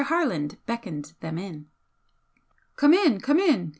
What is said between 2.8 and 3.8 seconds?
in, come in!"